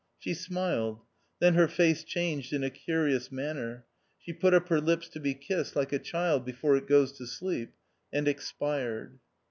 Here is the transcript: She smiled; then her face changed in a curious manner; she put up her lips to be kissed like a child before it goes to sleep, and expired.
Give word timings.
She 0.17 0.33
smiled; 0.33 1.03
then 1.37 1.53
her 1.53 1.67
face 1.67 2.03
changed 2.03 2.53
in 2.53 2.63
a 2.63 2.71
curious 2.71 3.31
manner; 3.31 3.85
she 4.17 4.33
put 4.33 4.51
up 4.51 4.67
her 4.69 4.81
lips 4.81 5.07
to 5.09 5.19
be 5.19 5.35
kissed 5.35 5.75
like 5.75 5.93
a 5.93 5.99
child 5.99 6.43
before 6.43 6.75
it 6.75 6.87
goes 6.87 7.11
to 7.19 7.27
sleep, 7.27 7.75
and 8.11 8.27
expired. 8.27 9.19